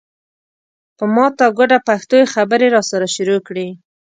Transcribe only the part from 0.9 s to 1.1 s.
په